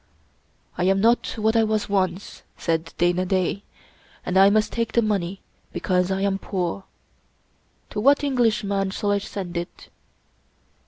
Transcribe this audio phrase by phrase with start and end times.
[0.79, 3.61] "I am not what I was once," said Dana Da,"
[4.25, 6.85] and I must take the money because I am poor.
[7.91, 9.89] To what Eng lishman shall I send it?"